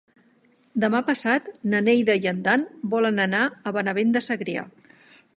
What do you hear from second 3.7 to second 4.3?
Benavent de